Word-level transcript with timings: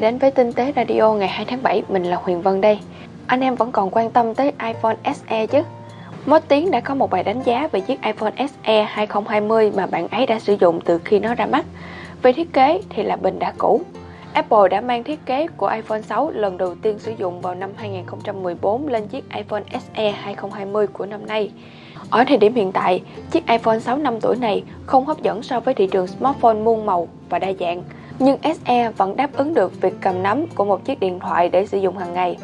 đã 0.00 0.10
đến 0.10 0.18
với 0.18 0.30
Tinh 0.30 0.52
tế 0.52 0.72
Radio 0.76 1.12
ngày 1.12 1.28
2 1.28 1.44
tháng 1.44 1.62
7, 1.62 1.82
mình 1.88 2.04
là 2.04 2.16
Huyền 2.16 2.42
Vân 2.42 2.60
đây. 2.60 2.78
Anh 3.26 3.40
em 3.40 3.54
vẫn 3.54 3.72
còn 3.72 3.90
quan 3.90 4.10
tâm 4.10 4.34
tới 4.34 4.52
iPhone 4.66 4.96
SE 5.14 5.46
chứ? 5.46 5.62
Mốt 6.26 6.42
Tiến 6.48 6.70
đã 6.70 6.80
có 6.80 6.94
một 6.94 7.10
bài 7.10 7.22
đánh 7.22 7.42
giá 7.42 7.68
về 7.72 7.80
chiếc 7.80 8.02
iPhone 8.02 8.32
SE 8.36 8.82
2020 8.82 9.72
mà 9.76 9.86
bạn 9.86 10.08
ấy 10.08 10.26
đã 10.26 10.38
sử 10.38 10.56
dụng 10.60 10.80
từ 10.80 10.98
khi 11.04 11.18
nó 11.18 11.34
ra 11.34 11.46
mắt. 11.46 11.66
Về 12.22 12.32
thiết 12.32 12.52
kế 12.52 12.80
thì 12.90 13.02
là 13.02 13.16
bình 13.16 13.38
đã 13.38 13.52
cũ. 13.58 13.80
Apple 14.32 14.68
đã 14.70 14.80
mang 14.80 15.04
thiết 15.04 15.26
kế 15.26 15.46
của 15.46 15.66
iPhone 15.66 16.02
6 16.02 16.30
lần 16.30 16.56
đầu 16.56 16.74
tiên 16.82 16.98
sử 16.98 17.12
dụng 17.18 17.40
vào 17.40 17.54
năm 17.54 17.70
2014 17.76 18.88
lên 18.88 19.08
chiếc 19.08 19.24
iPhone 19.34 19.62
SE 19.72 20.10
2020 20.10 20.86
của 20.86 21.06
năm 21.06 21.26
nay. 21.26 21.50
Ở 22.10 22.24
thời 22.24 22.36
điểm 22.36 22.54
hiện 22.54 22.72
tại, 22.72 23.02
chiếc 23.30 23.46
iPhone 23.46 23.78
6 23.78 23.96
năm 23.96 24.20
tuổi 24.20 24.36
này 24.36 24.64
không 24.86 25.06
hấp 25.06 25.22
dẫn 25.22 25.42
so 25.42 25.60
với 25.60 25.74
thị 25.74 25.86
trường 25.86 26.06
smartphone 26.06 26.54
muôn 26.54 26.86
màu 26.86 27.08
và 27.28 27.38
đa 27.38 27.52
dạng, 27.60 27.82
nhưng 28.20 28.38
SE 28.66 28.90
vẫn 28.90 29.16
đáp 29.16 29.32
ứng 29.32 29.54
được 29.54 29.80
việc 29.80 29.94
cầm 30.00 30.22
nắm 30.22 30.46
của 30.54 30.64
một 30.64 30.84
chiếc 30.84 31.00
điện 31.00 31.18
thoại 31.20 31.48
để 31.48 31.66
sử 31.66 31.78
dụng 31.78 31.98
hàng 31.98 32.14
ngày. 32.14 32.36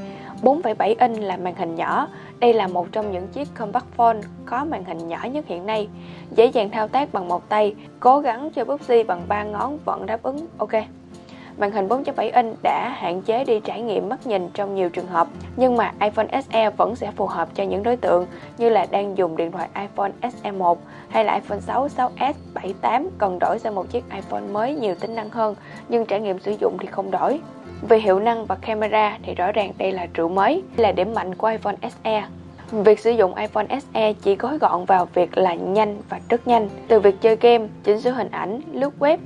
4,7 0.43 0.95
inch 0.99 1.23
là 1.23 1.37
màn 1.37 1.55
hình 1.55 1.75
nhỏ, 1.75 2.09
đây 2.39 2.53
là 2.53 2.67
một 2.67 2.87
trong 2.93 3.13
những 3.13 3.29
chiếc 3.29 3.49
compact 3.59 3.85
phone 3.97 4.21
có 4.47 4.65
màn 4.65 4.85
hình 4.85 5.09
nhỏ 5.09 5.19
nhất 5.33 5.47
hiện 5.47 5.67
nay, 5.67 5.89
dễ 6.31 6.47
dàng 6.47 6.71
thao 6.71 6.89
tác 6.89 7.13
bằng 7.13 7.29
một 7.29 7.49
tay, 7.49 7.75
cố 8.01 8.21
gắng 8.21 8.51
chơi 8.51 8.65
PUBG 8.65 8.93
bằng 9.07 9.23
ba 9.29 9.45
ngón 9.45 9.79
vẫn 9.85 10.07
đáp 10.07 10.23
ứng 10.23 10.47
ok. 10.59 10.73
Màn 11.59 11.73
hình 11.73 11.89
4.7 11.89 12.31
inch 12.35 12.57
đã 12.63 12.89
hạn 12.89 13.23
chế 13.23 13.45
đi 13.45 13.61
trải 13.61 13.83
nghiệm 13.83 14.09
mắt 14.09 14.27
nhìn 14.27 14.49
trong 14.55 14.75
nhiều 14.75 14.91
trường 14.91 15.07
hợp, 15.07 15.29
nhưng 15.57 15.77
mà 15.77 15.93
iPhone 16.01 16.27
SE 16.51 16.71
vẫn 16.71 16.97
sẽ 16.97 17.11
phù 17.11 17.27
hợp 17.27 17.49
cho 17.55 17.65
những 17.65 17.83
đối 17.83 17.97
tượng 17.97 18.27
như 18.59 18.69
là 18.69 18.87
đang 18.91 19.19
dùng 19.19 19.37
điện 19.37 19.53
thoại 19.53 19.69
iPhone 19.75 20.11
SE1 20.23 20.77
hay 21.09 21.25
là 21.25 21.35
iPhone 21.35 21.61
6, 21.61 21.89
6S, 21.89 22.33
7, 22.55 22.75
8 22.81 23.09
cần 23.19 23.39
đổi 23.39 23.59
sang 23.59 23.75
một 23.75 23.91
chiếc 23.91 24.05
iPhone 24.15 24.43
mới 24.53 24.75
nhiều 24.75 24.95
tính 24.95 25.15
năng 25.15 25.31
hơn, 25.31 25.55
nhưng 25.89 26.07
trải 26.07 26.21
nghiệm 26.21 26.39
sử 26.39 26.55
dụng 26.61 26.77
thì 26.81 26.87
không 26.87 27.11
đổi. 27.11 27.41
Về 27.89 27.99
hiệu 27.99 28.21
năng 28.21 28.47
và 28.47 28.55
camera 28.55 29.19
thì 29.23 29.35
rõ 29.35 29.53
ràng 29.53 29.73
đây 29.79 29.93
là 29.93 30.07
trụ 30.15 30.29
mới, 30.29 30.63
là 30.77 30.93
điểm 30.93 31.15
mạnh 31.15 31.35
của 31.35 31.47
iPhone 31.47 31.77
SE. 32.05 32.25
Việc 32.71 33.01
sử 33.01 33.11
dụng 33.11 33.35
iPhone 33.35 33.67
SE 33.95 34.13
chỉ 34.13 34.37
gói 34.37 34.59
gọn 34.59 34.85
vào 34.85 35.09
việc 35.15 35.39
là 35.39 35.55
nhanh 35.55 35.99
và 36.09 36.21
rất 36.29 36.49
nhanh. 36.49 36.69
Từ 36.89 37.01
việc 37.01 37.21
chơi 37.21 37.37
game, 37.37 37.67
chỉnh 37.85 38.01
sửa 38.01 38.11
hình 38.11 38.31
ảnh, 38.31 38.61
lướt 38.73 38.93
web, 38.99 39.19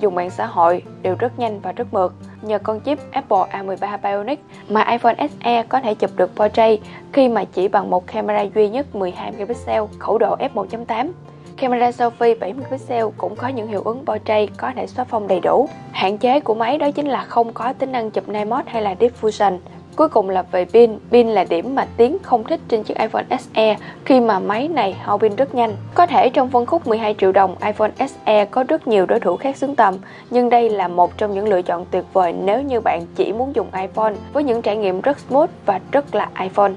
dùng 0.00 0.14
mạng 0.14 0.30
xã 0.30 0.46
hội 0.46 0.82
đều 1.02 1.14
rất 1.18 1.38
nhanh 1.38 1.60
và 1.60 1.72
rất 1.72 1.92
mượt. 1.92 2.12
Nhờ 2.42 2.58
con 2.58 2.80
chip 2.80 2.98
Apple 3.10 3.38
A13 3.38 3.98
Bionic 4.02 4.40
mà 4.68 4.90
iPhone 4.90 5.14
SE 5.28 5.62
có 5.62 5.80
thể 5.80 5.94
chụp 5.94 6.10
được 6.16 6.36
portrait 6.36 6.80
khi 7.12 7.28
mà 7.28 7.44
chỉ 7.44 7.68
bằng 7.68 7.90
một 7.90 8.06
camera 8.06 8.42
duy 8.54 8.68
nhất 8.68 8.94
12 8.94 9.32
megapixel, 9.32 9.82
khẩu 9.98 10.18
độ 10.18 10.36
f1.8. 10.36 11.10
Camera 11.56 11.90
selfie 11.90 12.38
7 12.38 12.52
megapixel 12.52 13.04
cũng 13.16 13.36
có 13.36 13.48
những 13.48 13.68
hiệu 13.68 13.82
ứng 13.82 14.04
portrait 14.06 14.50
có 14.56 14.72
thể 14.76 14.86
xóa 14.86 15.04
phông 15.04 15.28
đầy 15.28 15.40
đủ. 15.40 15.68
Hạn 15.92 16.18
chế 16.18 16.40
của 16.40 16.54
máy 16.54 16.78
đó 16.78 16.90
chính 16.90 17.06
là 17.06 17.24
không 17.24 17.52
có 17.52 17.72
tính 17.72 17.92
năng 17.92 18.10
chụp 18.10 18.28
night 18.28 18.46
mode 18.46 18.64
hay 18.66 18.82
là 18.82 18.94
diffusion. 19.00 19.58
Cuối 19.98 20.08
cùng 20.08 20.28
là 20.30 20.42
về 20.42 20.64
pin, 20.64 20.98
pin 21.10 21.28
là 21.28 21.44
điểm 21.44 21.74
mà 21.74 21.86
Tiến 21.96 22.18
không 22.22 22.44
thích 22.44 22.60
trên 22.68 22.82
chiếc 22.82 22.98
iPhone 22.98 23.24
SE 23.38 23.76
khi 24.04 24.20
mà 24.20 24.38
máy 24.38 24.68
này 24.68 24.92
hao 24.92 25.18
pin 25.18 25.36
rất 25.36 25.54
nhanh. 25.54 25.76
Có 25.94 26.06
thể 26.06 26.30
trong 26.30 26.50
phân 26.50 26.66
khúc 26.66 26.86
12 26.86 27.14
triệu 27.18 27.32
đồng, 27.32 27.56
iPhone 27.66 27.90
SE 27.98 28.44
có 28.44 28.64
rất 28.68 28.88
nhiều 28.88 29.06
đối 29.06 29.20
thủ 29.20 29.36
khác 29.36 29.56
xứng 29.56 29.76
tầm, 29.76 29.94
nhưng 30.30 30.48
đây 30.48 30.70
là 30.70 30.88
một 30.88 31.16
trong 31.16 31.34
những 31.34 31.48
lựa 31.48 31.62
chọn 31.62 31.84
tuyệt 31.90 32.04
vời 32.12 32.32
nếu 32.32 32.62
như 32.62 32.80
bạn 32.80 33.06
chỉ 33.16 33.32
muốn 33.32 33.54
dùng 33.54 33.66
iPhone 33.80 34.14
với 34.32 34.44
những 34.44 34.62
trải 34.62 34.76
nghiệm 34.76 35.00
rất 35.00 35.18
smooth 35.18 35.50
và 35.66 35.80
rất 35.92 36.14
là 36.14 36.28
iPhone. 36.40 36.72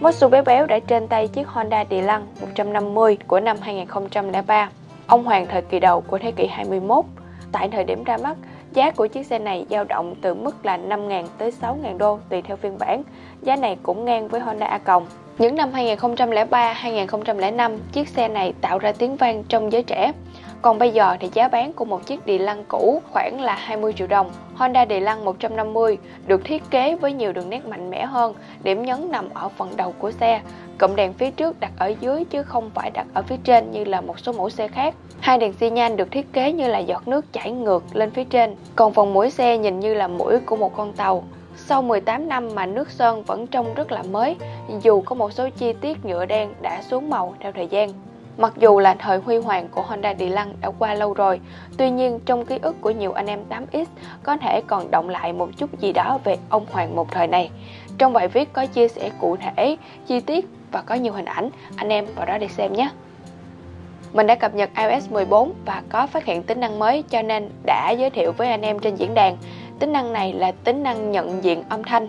Mosu 0.00 0.28
béo 0.28 0.42
béo 0.42 0.66
đã 0.66 0.78
trên 0.78 1.08
tay 1.08 1.28
chiếc 1.28 1.48
Honda 1.48 1.84
Delang 1.90 2.26
150 2.40 3.18
của 3.26 3.40
năm 3.40 3.56
2003, 3.60 4.70
ông 5.06 5.24
hoàng 5.24 5.46
thời 5.50 5.62
kỳ 5.62 5.80
đầu 5.80 6.00
của 6.00 6.18
thế 6.18 6.30
kỷ 6.30 6.46
21. 6.46 7.04
Tại 7.52 7.68
thời 7.68 7.84
điểm 7.84 8.04
ra 8.04 8.16
mắt, 8.16 8.36
Giá 8.74 8.90
của 8.90 9.06
chiếc 9.06 9.26
xe 9.26 9.38
này 9.38 9.66
dao 9.70 9.84
động 9.84 10.14
từ 10.20 10.34
mức 10.34 10.66
là 10.66 10.78
5.000 10.78 11.24
tới 11.38 11.52
6.000 11.60 11.98
đô 11.98 12.18
tùy 12.28 12.42
theo 12.42 12.56
phiên 12.56 12.78
bản. 12.78 13.02
Giá 13.42 13.56
này 13.56 13.76
cũng 13.82 14.04
ngang 14.04 14.28
với 14.28 14.40
Honda 14.40 14.66
A 14.66 14.78
Cộng. 14.78 15.06
Những 15.38 15.56
năm 15.56 15.72
2003-2005, 15.72 17.78
chiếc 17.92 18.08
xe 18.08 18.28
này 18.28 18.52
tạo 18.60 18.78
ra 18.78 18.92
tiếng 18.92 19.16
vang 19.16 19.44
trong 19.48 19.72
giới 19.72 19.82
trẻ. 19.82 20.12
Còn 20.62 20.78
bây 20.78 20.90
giờ 20.90 21.16
thì 21.20 21.28
giá 21.34 21.48
bán 21.48 21.72
của 21.72 21.84
một 21.84 22.06
chiếc 22.06 22.26
Địa 22.26 22.38
Lăng 22.38 22.64
cũ 22.68 23.02
khoảng 23.12 23.40
là 23.40 23.54
20 23.54 23.92
triệu 23.92 24.06
đồng. 24.06 24.30
Honda 24.54 24.84
Địa 24.84 25.00
Lăng 25.00 25.24
150 25.24 25.98
được 26.26 26.44
thiết 26.44 26.62
kế 26.70 26.96
với 26.96 27.12
nhiều 27.12 27.32
đường 27.32 27.50
nét 27.50 27.66
mạnh 27.66 27.90
mẽ 27.90 28.04
hơn, 28.04 28.34
điểm 28.62 28.82
nhấn 28.82 29.10
nằm 29.10 29.28
ở 29.34 29.48
phần 29.48 29.76
đầu 29.76 29.94
của 29.98 30.10
xe. 30.10 30.40
Cụm 30.78 30.96
đèn 30.96 31.12
phía 31.12 31.30
trước 31.30 31.60
đặt 31.60 31.72
ở 31.78 31.94
dưới 32.00 32.24
chứ 32.24 32.42
không 32.42 32.70
phải 32.74 32.90
đặt 32.90 33.06
ở 33.14 33.22
phía 33.22 33.36
trên 33.44 33.70
như 33.70 33.84
là 33.84 34.00
một 34.00 34.20
số 34.20 34.32
mẫu 34.32 34.50
xe 34.50 34.68
khác. 34.68 34.94
Hai 35.20 35.38
đèn 35.38 35.52
xi 35.52 35.70
nhan 35.70 35.96
được 35.96 36.10
thiết 36.10 36.32
kế 36.32 36.52
như 36.52 36.68
là 36.68 36.78
giọt 36.78 37.08
nước 37.08 37.32
chảy 37.32 37.50
ngược 37.50 37.84
lên 37.96 38.10
phía 38.10 38.24
trên, 38.24 38.56
còn 38.76 38.92
phần 38.92 39.12
mũi 39.14 39.30
xe 39.30 39.58
nhìn 39.58 39.80
như 39.80 39.94
là 39.94 40.08
mũi 40.08 40.38
của 40.46 40.56
một 40.56 40.76
con 40.76 40.92
tàu. 40.92 41.24
Sau 41.56 41.82
18 41.82 42.28
năm 42.28 42.48
mà 42.54 42.66
nước 42.66 42.90
sơn 42.90 43.22
vẫn 43.22 43.46
trông 43.46 43.74
rất 43.74 43.92
là 43.92 44.02
mới, 44.02 44.36
dù 44.82 45.00
có 45.00 45.14
một 45.14 45.32
số 45.32 45.48
chi 45.58 45.72
tiết 45.72 46.04
nhựa 46.04 46.26
đen 46.26 46.54
đã 46.62 46.82
xuống 46.82 47.10
màu 47.10 47.34
theo 47.40 47.52
thời 47.52 47.66
gian. 47.66 47.88
Mặc 48.38 48.52
dù 48.56 48.78
là 48.78 48.94
thời 48.94 49.18
huy 49.18 49.36
hoàng 49.36 49.68
của 49.68 49.82
Honda 49.82 50.12
Địa 50.12 50.28
Lăng 50.28 50.54
đã 50.60 50.70
qua 50.78 50.94
lâu 50.94 51.14
rồi, 51.14 51.40
tuy 51.76 51.90
nhiên 51.90 52.20
trong 52.26 52.44
ký 52.44 52.58
ức 52.62 52.76
của 52.80 52.90
nhiều 52.90 53.12
anh 53.12 53.26
em 53.26 53.40
8X 53.50 53.84
có 54.22 54.36
thể 54.36 54.60
còn 54.66 54.90
động 54.90 55.08
lại 55.08 55.32
một 55.32 55.48
chút 55.56 55.78
gì 55.78 55.92
đó 55.92 56.18
về 56.24 56.36
ông 56.48 56.66
hoàng 56.70 56.96
một 56.96 57.12
thời 57.12 57.26
này. 57.26 57.50
Trong 57.98 58.12
bài 58.12 58.28
viết 58.28 58.52
có 58.52 58.66
chia 58.66 58.88
sẻ 58.88 59.10
cụ 59.20 59.36
thể, 59.36 59.76
chi 60.06 60.20
tiết 60.20 60.48
và 60.72 60.82
có 60.82 60.94
nhiều 60.94 61.12
hình 61.12 61.24
ảnh, 61.24 61.50
anh 61.76 61.88
em 61.88 62.06
vào 62.16 62.26
đó 62.26 62.38
để 62.38 62.48
xem 62.48 62.72
nhé. 62.72 62.90
Mình 64.12 64.26
đã 64.26 64.34
cập 64.34 64.54
nhật 64.54 64.70
iOS 64.76 65.10
14 65.10 65.52
và 65.64 65.82
có 65.88 66.06
phát 66.06 66.24
hiện 66.24 66.42
tính 66.42 66.60
năng 66.60 66.78
mới 66.78 67.02
cho 67.02 67.22
nên 67.22 67.48
đã 67.66 67.90
giới 67.90 68.10
thiệu 68.10 68.32
với 68.32 68.48
anh 68.48 68.62
em 68.62 68.78
trên 68.78 68.94
diễn 68.94 69.14
đàn. 69.14 69.36
Tính 69.78 69.92
năng 69.92 70.12
này 70.12 70.32
là 70.32 70.52
tính 70.52 70.82
năng 70.82 71.10
nhận 71.10 71.44
diện 71.44 71.62
âm 71.68 71.84
thanh. 71.84 72.08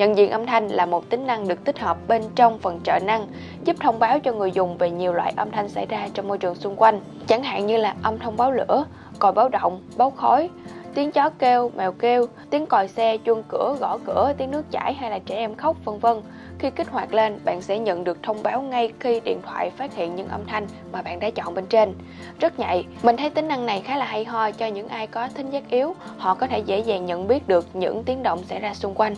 Nhận 0.00 0.16
diện 0.16 0.30
âm 0.30 0.46
thanh 0.46 0.68
là 0.68 0.86
một 0.86 1.10
tính 1.10 1.26
năng 1.26 1.48
được 1.48 1.64
tích 1.64 1.78
hợp 1.78 1.96
bên 2.08 2.22
trong 2.34 2.58
phần 2.58 2.80
trợ 2.84 2.98
năng, 2.98 3.26
giúp 3.64 3.76
thông 3.80 3.98
báo 3.98 4.20
cho 4.20 4.32
người 4.32 4.52
dùng 4.52 4.76
về 4.78 4.90
nhiều 4.90 5.12
loại 5.12 5.32
âm 5.36 5.50
thanh 5.50 5.68
xảy 5.68 5.86
ra 5.86 6.08
trong 6.14 6.28
môi 6.28 6.38
trường 6.38 6.54
xung 6.54 6.76
quanh, 6.76 7.00
chẳng 7.26 7.42
hạn 7.42 7.66
như 7.66 7.76
là 7.76 7.94
âm 8.02 8.18
thông 8.18 8.36
báo 8.36 8.52
lửa, 8.52 8.84
còi 9.18 9.32
báo 9.32 9.48
động, 9.48 9.82
báo 9.96 10.10
khói, 10.10 10.50
tiếng 10.94 11.12
chó 11.12 11.30
kêu, 11.30 11.70
mèo 11.76 11.92
kêu, 11.92 12.26
tiếng 12.50 12.66
còi 12.66 12.88
xe, 12.88 13.16
chuông 13.16 13.42
cửa, 13.48 13.76
gõ 13.80 13.98
cửa, 14.06 14.32
tiếng 14.38 14.50
nước 14.50 14.70
chảy 14.70 14.94
hay 14.94 15.10
là 15.10 15.18
trẻ 15.18 15.36
em 15.36 15.54
khóc 15.54 15.76
vân 15.84 15.98
vân. 15.98 16.16
Khi 16.58 16.70
kích 16.70 16.88
hoạt 16.88 17.14
lên, 17.14 17.38
bạn 17.44 17.62
sẽ 17.62 17.78
nhận 17.78 18.04
được 18.04 18.22
thông 18.22 18.42
báo 18.42 18.62
ngay 18.62 18.92
khi 19.00 19.20
điện 19.20 19.40
thoại 19.42 19.70
phát 19.70 19.94
hiện 19.94 20.16
những 20.16 20.28
âm 20.28 20.46
thanh 20.46 20.66
mà 20.92 21.02
bạn 21.02 21.20
đã 21.20 21.30
chọn 21.30 21.54
bên 21.54 21.66
trên. 21.66 21.94
Rất 22.40 22.58
nhạy, 22.58 22.86
mình 23.02 23.16
thấy 23.16 23.30
tính 23.30 23.48
năng 23.48 23.66
này 23.66 23.80
khá 23.80 23.96
là 23.96 24.04
hay 24.04 24.24
ho 24.24 24.50
cho 24.50 24.66
những 24.66 24.88
ai 24.88 25.06
có 25.06 25.28
thính 25.34 25.50
giác 25.50 25.70
yếu, 25.70 25.94
họ 26.18 26.34
có 26.34 26.46
thể 26.46 26.58
dễ 26.58 26.78
dàng 26.78 27.06
nhận 27.06 27.28
biết 27.28 27.48
được 27.48 27.66
những 27.72 28.04
tiếng 28.04 28.22
động 28.22 28.44
xảy 28.44 28.60
ra 28.60 28.74
xung 28.74 28.94
quanh. 28.94 29.14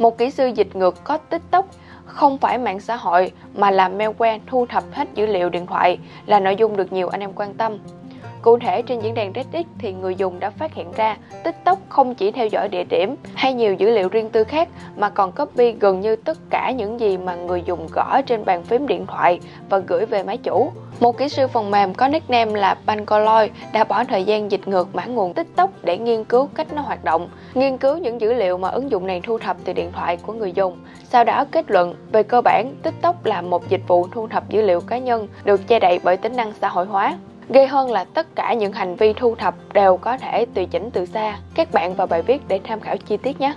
Một 0.00 0.18
kỹ 0.18 0.30
sư 0.30 0.46
dịch 0.54 0.76
ngược 0.76 1.04
có 1.04 1.16
TikTok 1.16 1.66
không 2.04 2.38
phải 2.38 2.58
mạng 2.58 2.80
xã 2.80 2.96
hội 2.96 3.32
mà 3.54 3.70
là 3.70 3.88
malware 3.88 4.38
thu 4.46 4.66
thập 4.66 4.84
hết 4.92 5.08
dữ 5.14 5.26
liệu 5.26 5.48
điện 5.48 5.66
thoại 5.66 5.98
là 6.26 6.40
nội 6.40 6.56
dung 6.56 6.76
được 6.76 6.92
nhiều 6.92 7.08
anh 7.08 7.20
em 7.20 7.32
quan 7.32 7.54
tâm. 7.54 7.78
Cụ 8.42 8.58
thể 8.58 8.82
trên 8.82 9.00
diễn 9.00 9.14
đàn 9.14 9.32
Reddit 9.34 9.66
thì 9.78 9.92
người 9.92 10.14
dùng 10.14 10.40
đã 10.40 10.50
phát 10.50 10.74
hiện 10.74 10.92
ra 10.92 11.16
TikTok 11.44 11.78
không 11.88 12.14
chỉ 12.14 12.30
theo 12.30 12.46
dõi 12.46 12.68
địa 12.68 12.84
điểm 12.84 13.16
hay 13.34 13.54
nhiều 13.54 13.74
dữ 13.74 13.90
liệu 13.90 14.08
riêng 14.08 14.30
tư 14.30 14.44
khác 14.44 14.68
mà 14.96 15.10
còn 15.10 15.32
copy 15.32 15.72
gần 15.72 16.00
như 16.00 16.16
tất 16.16 16.38
cả 16.50 16.72
những 16.76 17.00
gì 17.00 17.18
mà 17.18 17.34
người 17.34 17.62
dùng 17.66 17.86
gõ 17.92 18.20
trên 18.26 18.44
bàn 18.44 18.62
phím 18.62 18.86
điện 18.86 19.06
thoại 19.06 19.40
và 19.68 19.78
gửi 19.78 20.06
về 20.06 20.22
máy 20.22 20.36
chủ. 20.36 20.72
Một 21.00 21.18
kỹ 21.18 21.28
sư 21.28 21.48
phần 21.48 21.70
mềm 21.70 21.94
có 21.94 22.08
nickname 22.08 22.60
là 22.60 22.76
Pancoloy 22.86 23.50
đã 23.72 23.84
bỏ 23.84 24.04
thời 24.04 24.24
gian 24.24 24.50
dịch 24.50 24.68
ngược 24.68 24.94
mã 24.94 25.04
nguồn 25.04 25.34
TikTok 25.34 25.70
để 25.82 25.98
nghiên 25.98 26.24
cứu 26.24 26.48
cách 26.54 26.72
nó 26.72 26.82
hoạt 26.82 27.04
động, 27.04 27.28
nghiên 27.54 27.78
cứu 27.78 27.96
những 27.96 28.20
dữ 28.20 28.32
liệu 28.32 28.58
mà 28.58 28.68
ứng 28.68 28.90
dụng 28.90 29.06
này 29.06 29.20
thu 29.24 29.38
thập 29.38 29.56
từ 29.64 29.72
điện 29.72 29.92
thoại 29.92 30.16
của 30.16 30.32
người 30.32 30.52
dùng. 30.52 30.78
Sau 31.04 31.24
đó 31.24 31.44
kết 31.50 31.70
luận, 31.70 31.94
về 32.12 32.22
cơ 32.22 32.40
bản, 32.40 32.74
TikTok 32.82 33.26
là 33.26 33.42
một 33.42 33.68
dịch 33.68 33.88
vụ 33.88 34.06
thu 34.12 34.28
thập 34.28 34.48
dữ 34.48 34.62
liệu 34.62 34.80
cá 34.80 34.98
nhân 34.98 35.28
được 35.44 35.68
che 35.68 35.78
đậy 35.78 36.00
bởi 36.02 36.16
tính 36.16 36.36
năng 36.36 36.52
xã 36.60 36.68
hội 36.68 36.86
hóa. 36.86 37.18
Gây 37.54 37.66
hơn 37.66 37.90
là 37.90 38.04
tất 38.04 38.26
cả 38.34 38.54
những 38.54 38.72
hành 38.72 38.96
vi 38.96 39.12
thu 39.12 39.34
thập 39.34 39.54
đều 39.72 39.96
có 39.96 40.18
thể 40.18 40.46
tùy 40.54 40.66
chỉnh 40.66 40.90
từ 40.90 41.06
xa. 41.06 41.38
Các 41.54 41.68
bạn 41.72 41.94
vào 41.94 42.06
bài 42.06 42.22
viết 42.22 42.42
để 42.48 42.60
tham 42.64 42.80
khảo 42.80 42.96
chi 42.96 43.16
tiết 43.16 43.40
nhé. 43.40 43.54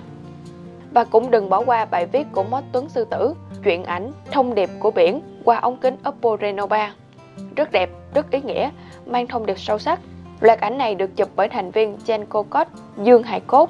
Và 0.94 1.04
cũng 1.04 1.32
đừng 1.32 1.50
bỏ 1.50 1.64
qua 1.66 1.86
bài 1.86 2.06
viết 2.06 2.28
của 2.32 2.44
Mót 2.44 2.64
Tuấn 2.72 2.90
Sư 2.90 3.06
Tử, 3.06 3.34
chuyện 3.64 3.84
ảnh, 3.84 4.12
thông 4.32 4.56
điệp 4.56 4.70
của 4.80 4.92
biển 4.92 5.22
qua 5.44 5.58
ống 5.58 5.78
kính 5.78 5.98
Oppo 6.10 6.38
Reno 6.42 6.66
3. 6.66 6.94
Rất 7.56 7.72
đẹp, 7.72 7.90
rất 8.14 8.32
ý 8.32 8.42
nghĩa, 8.42 8.70
mang 9.06 9.28
thông 9.28 9.46
điệp 9.46 9.60
sâu 9.60 9.80
sắc. 9.80 10.00
Loạt 10.40 10.60
ảnh 10.60 10.78
này 10.78 10.96
được 10.96 11.16
chụp 11.16 11.30
bởi 11.36 11.50
thành 11.50 11.72
viên 11.72 11.98
Chen 12.06 12.26
Kokot 12.26 12.68
Dương 12.98 13.24
Hải 13.24 13.40
Cốt 13.40 13.70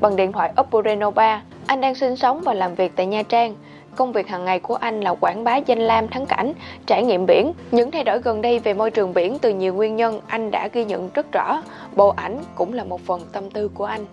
bằng 0.00 0.16
điện 0.16 0.32
thoại 0.32 0.52
Oppo 0.60 0.82
Reno 0.82 1.10
3. 1.10 1.42
Anh 1.66 1.80
đang 1.80 1.94
sinh 1.94 2.16
sống 2.16 2.40
và 2.44 2.54
làm 2.54 2.74
việc 2.74 2.92
tại 2.96 3.06
Nha 3.06 3.22
Trang. 3.22 3.54
Công 3.96 4.12
việc 4.12 4.28
hàng 4.28 4.44
ngày 4.44 4.60
của 4.60 4.74
anh 4.74 5.00
là 5.00 5.14
quảng 5.14 5.44
bá 5.44 5.56
danh 5.56 5.78
lam 5.78 6.08
thắng 6.08 6.26
cảnh, 6.26 6.52
trải 6.86 7.04
nghiệm 7.04 7.26
biển. 7.26 7.52
Những 7.70 7.90
thay 7.90 8.04
đổi 8.04 8.18
gần 8.18 8.42
đây 8.42 8.58
về 8.58 8.74
môi 8.74 8.90
trường 8.90 9.14
biển 9.14 9.38
từ 9.38 9.54
nhiều 9.54 9.74
nguyên 9.74 9.96
nhân 9.96 10.20
anh 10.26 10.50
đã 10.50 10.68
ghi 10.72 10.84
nhận 10.84 11.10
rất 11.14 11.32
rõ. 11.32 11.62
Bộ 11.96 12.08
ảnh 12.08 12.40
cũng 12.54 12.72
là 12.72 12.84
một 12.84 13.00
phần 13.00 13.20
tâm 13.32 13.50
tư 13.50 13.68
của 13.74 13.84
anh. 13.84 14.06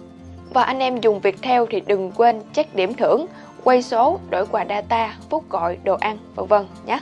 Và 0.54 0.64
anh 0.64 0.80
em 0.80 1.02
dùng 1.02 1.20
việc 1.20 1.36
theo 1.42 1.66
thì 1.66 1.82
đừng 1.82 2.12
quên 2.12 2.42
check 2.54 2.76
điểm 2.76 2.94
thưởng, 2.94 3.26
quay 3.64 3.84
số, 3.84 4.20
đổi 4.30 4.46
quà 4.46 4.66
data, 4.70 5.16
phút 5.30 5.50
gọi, 5.50 5.78
đồ 5.84 5.96
ăn, 6.00 6.18
vân 6.36 6.48
vân 6.48 6.66
nhé. 6.86 7.00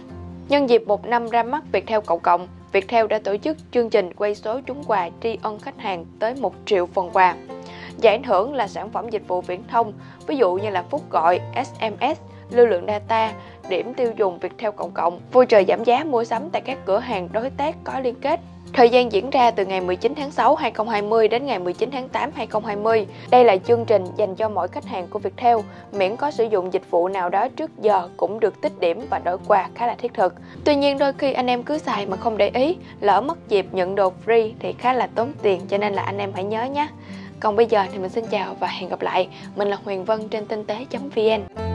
Nhân 0.50 0.70
dịp 0.70 0.88
một 0.88 1.06
năm 1.06 1.30
ra 1.30 1.44
mắt 1.44 1.64
Viettel 1.72 2.00
Cộng 2.06 2.20
Cộng, 2.20 2.48
Viettel 2.72 3.08
đã 3.08 3.20
tổ 3.24 3.38
chức 3.38 3.58
chương 3.72 3.90
trình 3.90 4.14
quay 4.14 4.36
số 4.36 4.62
trúng 4.62 4.84
quà 4.88 5.10
tri 5.24 5.38
ân 5.42 5.60
khách 5.60 5.78
hàng 5.78 6.06
tới 6.20 6.36
1 6.36 6.54
triệu 6.66 6.86
phần 6.86 7.10
quà. 7.14 7.36
Giải 7.98 8.20
thưởng 8.26 8.54
là 8.54 8.68
sản 8.68 8.90
phẩm 8.90 9.10
dịch 9.10 9.28
vụ 9.28 9.42
viễn 9.42 9.64
thông, 9.68 9.94
ví 10.28 10.38
dụ 10.38 10.54
như 10.54 10.70
là 10.70 10.84
phút 10.90 11.10
gọi, 11.10 11.40
SMS, 11.66 12.20
lưu 12.50 12.66
lượng 12.66 12.86
data, 12.88 13.34
điểm 13.69 13.94
tiêu 13.94 14.12
dùng 14.18 14.40
Viettel 14.40 14.72
Cộng 14.72 14.92
Cộng, 14.92 15.19
vui 15.31 15.46
trời 15.46 15.66
giảm 15.68 15.84
giá 15.84 16.04
mua 16.04 16.24
sắm 16.24 16.50
tại 16.50 16.62
các 16.62 16.78
cửa 16.86 17.00
hàng 17.00 17.30
đối 17.31 17.50
tác 17.50 17.75
có 17.84 18.00
liên 18.00 18.16
kết. 18.16 18.40
Thời 18.74 18.90
gian 18.90 19.12
diễn 19.12 19.30
ra 19.30 19.51
từ 19.51 19.66
ngày 19.66 19.81
19 19.81 20.13
tháng 20.16 20.31
6 20.31 20.56
2020 20.56 21.28
đến 21.28 21.46
ngày 21.46 21.60
19 21.60 21.90
tháng 21.92 22.10
8 22.10 22.31
2020. 22.36 23.07
Đây 23.31 23.44
là 23.44 23.57
chương 23.57 23.86
trình 23.86 24.06
dành 24.18 24.36
cho 24.36 24.50
mỗi 24.50 24.68
khách 24.68 24.86
hàng 24.86 25.07
của 25.07 25.19
Viettel, 25.19 25.57
miễn 25.92 26.16
có 26.16 26.31
sử 26.31 26.44
dụng 26.44 26.74
dịch 26.74 26.92
vụ 26.92 27.07
nào 27.07 27.30
đó 27.30 27.48
trước 27.48 27.72
giờ 27.81 28.10
cũng 28.18 28.40
được 28.40 28.62
tích 28.62 28.80
điểm 28.80 29.06
và 29.10 29.19
đổi 29.19 29.38
quà 29.48 29.69
khá 29.75 29.88
là 29.88 29.95
thiết 29.98 30.13
thực. 30.13 30.34
Tuy 30.66 30.75
nhiên 30.75 30.98
đôi 30.98 31.13
khi 31.13 31.34
anh 31.34 31.48
em 31.48 31.63
cứ 31.63 31.78
xài 31.78 32.06
mà 32.06 32.18
không 32.18 32.38
để 32.38 32.52
ý, 32.54 32.78
lỡ 33.00 33.22
mất 33.22 33.50
dịp 33.50 33.66
nhận 33.72 33.95
đồ 33.95 34.13
free 34.25 34.52
thì 34.60 34.74
khá 34.74 34.94
là 34.94 35.07
tốn 35.16 35.34
tiền 35.42 35.62
cho 35.68 35.78
nên 35.78 35.94
là 35.94 36.04
anh 36.04 36.18
em 36.18 36.31
hãy 36.36 36.44
nhớ 36.44 36.63
nhé. 36.63 36.88
Còn 37.40 37.56
bây 37.56 37.66
giờ 37.66 37.86
thì 37.92 37.98
mình 37.98 38.10
xin 38.10 38.25
chào 38.25 38.56
và 38.60 38.68
hẹn 38.68 38.90
gặp 38.90 39.02
lại. 39.02 39.28
Mình 39.56 39.68
là 39.68 39.78
Huyền 39.86 40.06
Vân 40.06 40.30
trên 40.30 40.45
tinh 40.45 40.66
tế.vn. 40.66 41.69